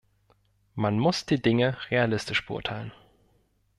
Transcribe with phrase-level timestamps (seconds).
[0.73, 2.91] Man muss die Dinge realistisch beurteilen.